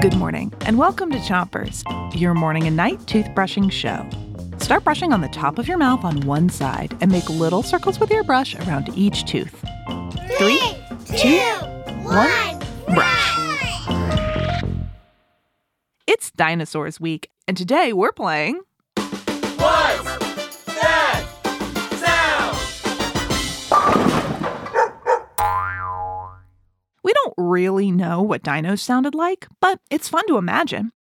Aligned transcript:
Good 0.00 0.16
morning, 0.16 0.52
and 0.62 0.78
welcome 0.78 1.10
to 1.10 1.18
Chompers, 1.18 1.82
your 2.18 2.32
morning 2.32 2.66
and 2.66 2.74
night 2.74 2.98
toothbrushing 3.00 3.70
show. 3.70 4.08
Start 4.58 4.84
brushing 4.84 5.12
on 5.12 5.20
the 5.20 5.28
top 5.28 5.58
of 5.58 5.68
your 5.68 5.76
mouth 5.76 6.04
on 6.04 6.20
one 6.22 6.48
side 6.48 6.96
and 7.00 7.12
make 7.12 7.28
little 7.28 7.62
circles 7.62 8.00
with 8.00 8.10
your 8.10 8.24
brush 8.24 8.54
around 8.54 8.88
each 8.94 9.26
tooth. 9.26 9.62
Three, 10.38 10.60
two, 11.18 11.40
one, 12.02 12.58
brush. 12.94 13.84
It's 16.06 16.30
Dinosaurs 16.30 16.98
Week, 16.98 17.28
and 17.46 17.58
today 17.58 17.92
we're 17.92 18.12
playing. 18.12 18.62
Really 27.48 27.90
know 27.90 28.22
what 28.22 28.42
dinos 28.42 28.80
sounded 28.80 29.14
like, 29.14 29.46
but 29.60 29.80
it's 29.90 30.08
fun 30.08 30.26
to 30.28 30.36
imagine. 30.36 30.92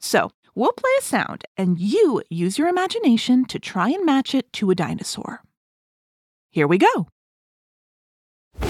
So, 0.00 0.30
we'll 0.54 0.72
play 0.72 0.90
a 0.98 1.02
sound, 1.02 1.44
and 1.56 1.78
you 1.78 2.22
use 2.28 2.58
your 2.58 2.68
imagination 2.68 3.44
to 3.46 3.58
try 3.58 3.88
and 3.88 4.04
match 4.04 4.34
it 4.34 4.52
to 4.54 4.70
a 4.70 4.74
dinosaur. 4.74 5.42
Here 6.50 6.66
we 6.66 6.78
go. 6.78 7.08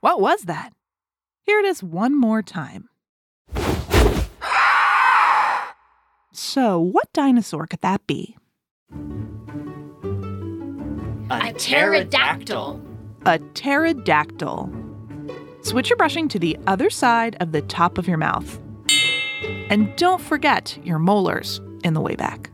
What 0.00 0.20
was 0.20 0.42
that? 0.42 0.72
Here 1.42 1.58
it 1.58 1.64
is 1.64 1.82
one 1.82 2.18
more 2.18 2.42
time. 2.42 2.88
So, 6.32 6.78
what 6.78 7.10
dinosaur 7.14 7.66
could 7.66 7.80
that 7.80 8.06
be? 8.06 8.36
A 11.30 11.52
pterodactyl. 11.54 12.85
A 13.26 13.40
pterodactyl. 13.54 14.72
Switch 15.62 15.90
your 15.90 15.96
brushing 15.96 16.28
to 16.28 16.38
the 16.38 16.56
other 16.68 16.88
side 16.88 17.36
of 17.40 17.50
the 17.50 17.60
top 17.62 17.98
of 17.98 18.06
your 18.06 18.18
mouth. 18.18 18.60
And 19.68 19.94
don't 19.96 20.20
forget 20.20 20.78
your 20.84 21.00
molars 21.00 21.60
in 21.82 21.94
the 21.94 22.00
way 22.00 22.14
back. 22.14 22.50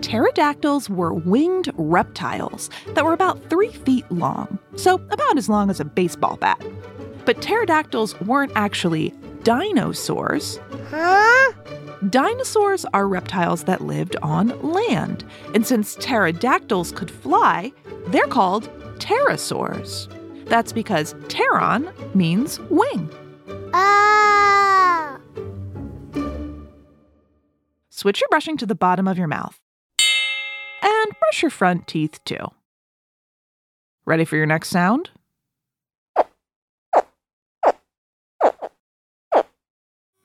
Pterodactyls 0.00 0.88
were 0.88 1.12
winged 1.12 1.70
reptiles 1.76 2.70
that 2.94 3.04
were 3.04 3.12
about 3.12 3.50
three 3.50 3.72
feet 3.72 4.10
long, 4.10 4.58
so 4.76 4.94
about 4.94 5.36
as 5.36 5.50
long 5.50 5.68
as 5.68 5.80
a 5.80 5.84
baseball 5.84 6.38
bat. 6.38 6.64
But 7.26 7.42
pterodactyls 7.42 8.18
weren't 8.22 8.52
actually 8.54 9.12
dinosaurs. 9.42 10.58
Huh? 10.88 11.52
Dinosaurs 12.08 12.86
are 12.94 13.06
reptiles 13.06 13.64
that 13.64 13.82
lived 13.82 14.16
on 14.22 14.58
land, 14.62 15.26
and 15.54 15.66
since 15.66 15.94
pterodactyls 15.96 16.92
could 16.92 17.10
fly, 17.10 17.70
they're 18.06 18.26
called 18.26 18.70
pterosaurs. 19.00 20.08
That's 20.48 20.72
because 20.72 21.14
pteron 21.28 22.14
means 22.14 22.60
wing. 22.70 23.10
Ah! 23.74 25.18
Switch 27.88 28.20
your 28.20 28.28
brushing 28.30 28.56
to 28.56 28.66
the 28.66 28.74
bottom 28.74 29.08
of 29.08 29.18
your 29.18 29.26
mouth. 29.26 29.60
And 30.82 31.18
brush 31.18 31.42
your 31.42 31.50
front 31.50 31.86
teeth 31.86 32.22
too. 32.24 32.46
Ready 34.04 34.24
for 34.24 34.36
your 34.36 34.46
next 34.46 34.70
sound? 34.70 35.10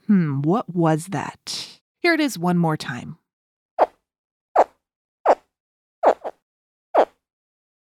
Hmm, 0.07 0.41
what 0.41 0.69
was 0.73 1.07
that? 1.07 1.79
Here 1.99 2.13
it 2.13 2.19
is 2.19 2.37
one 2.37 2.57
more 2.57 2.77
time. 2.77 3.17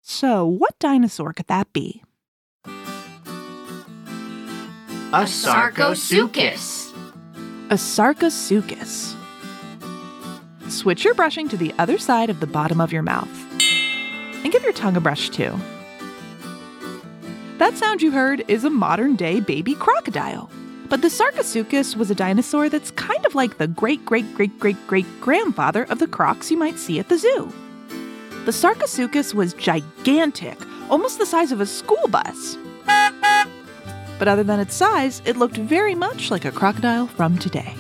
So, 0.02 0.44
what 0.44 0.78
dinosaur 0.78 1.32
could 1.32 1.46
that 1.46 1.72
be? 1.72 2.02
A 5.14 5.24
sarcosuchus. 5.24 6.92
A 7.70 7.74
Sarcosuchus. 7.74 9.14
Switch 10.68 11.04
your 11.04 11.14
brushing 11.14 11.48
to 11.48 11.56
the 11.56 11.72
other 11.78 11.98
side 11.98 12.30
of 12.30 12.40
the 12.40 12.46
bottom 12.46 12.80
of 12.80 12.92
your 12.92 13.02
mouth. 13.02 13.30
And 14.42 14.52
give 14.52 14.64
your 14.64 14.72
tongue 14.72 14.96
a 14.96 15.00
brush 15.00 15.30
too. 15.30 15.56
That 17.58 17.76
sound 17.76 18.02
you 18.02 18.10
heard 18.10 18.44
is 18.48 18.64
a 18.64 18.70
modern 18.70 19.14
day 19.14 19.38
baby 19.38 19.74
crocodile. 19.74 20.50
But 20.88 21.00
the 21.00 21.08
Sarcosuchus 21.08 21.94
was 21.96 22.10
a 22.10 22.14
dinosaur 22.14 22.68
that's 22.68 22.90
kind 22.90 23.24
of 23.24 23.34
like 23.34 23.58
the 23.58 23.68
great 23.68 24.04
great 24.04 24.34
great 24.34 24.58
great 24.58 24.86
great 24.86 25.06
grandfather 25.20 25.84
of 25.84 26.00
the 26.00 26.08
crocs 26.08 26.50
you 26.50 26.56
might 26.58 26.78
see 26.78 26.98
at 26.98 27.08
the 27.08 27.16
zoo. 27.18 27.52
The 28.44 28.50
Sarcosuchus 28.50 29.34
was 29.34 29.54
gigantic, 29.54 30.58
almost 30.90 31.20
the 31.20 31.26
size 31.26 31.52
of 31.52 31.60
a 31.60 31.66
school 31.66 32.08
bus. 32.08 32.58
But 34.18 34.26
other 34.26 34.42
than 34.42 34.58
its 34.58 34.74
size, 34.74 35.22
it 35.24 35.36
looked 35.36 35.56
very 35.56 35.94
much 35.94 36.28
like 36.32 36.44
a 36.44 36.50
crocodile 36.50 37.06
from 37.06 37.38
today. 37.38 37.72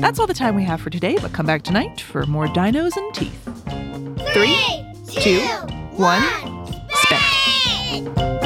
That's 0.00 0.18
all 0.18 0.26
the 0.26 0.34
time 0.34 0.56
we 0.56 0.64
have 0.64 0.80
for 0.80 0.90
today, 0.90 1.16
but 1.22 1.32
come 1.32 1.46
back 1.46 1.62
tonight 1.62 2.00
for 2.00 2.26
more 2.26 2.48
dinos 2.48 2.96
and 2.96 3.14
teeth. 3.14 3.44
Three, 4.32 4.58
two, 5.20 5.40
one, 5.96 6.22
spent. 6.90 8.45